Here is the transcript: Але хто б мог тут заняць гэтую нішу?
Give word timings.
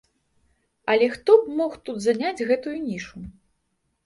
Але 0.93 1.09
хто 1.15 1.31
б 1.41 1.57
мог 1.59 1.75
тут 1.91 2.01
заняць 2.07 2.45
гэтую 2.53 2.73
нішу? 2.89 3.17